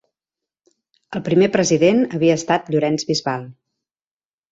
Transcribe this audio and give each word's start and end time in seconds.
El 1.19 1.21
primer 1.27 1.49
president 1.55 2.01
havia 2.17 2.37
estat 2.41 2.71
Llorenç 2.77 3.05
Bisbal. 3.11 3.45